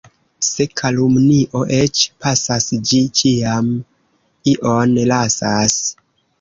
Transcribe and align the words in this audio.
Se 0.45 0.65
kalumnio 0.79 1.61
eĉ 1.81 2.01
pasas, 2.25 2.67
ĝi 2.93 3.03
ĉiam 3.21 3.71
ion 4.57 4.99
lasas. 5.15 5.81